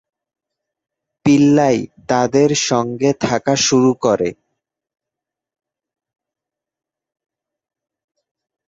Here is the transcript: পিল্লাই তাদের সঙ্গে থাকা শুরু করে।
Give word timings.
পিল্লাই 1.25 1.77
তাদের 2.07 2.49
সঙ্গে 2.69 3.09
থাকা 3.21 3.53
শুরু 3.67 3.91
করে। 4.01 4.29